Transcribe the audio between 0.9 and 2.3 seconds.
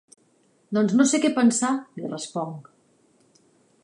no sé què pensar —li